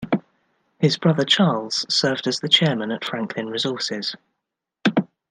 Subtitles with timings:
[0.79, 4.15] His brother, Charles, served as the Chairman at Franklin Resources.